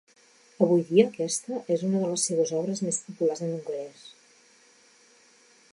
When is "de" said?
2.05-2.09